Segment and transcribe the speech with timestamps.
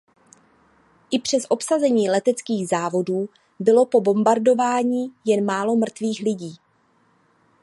[1.11, 6.55] I přes obsazení leteckých závodů bylo po bombardování jen málo mrtvých lidí.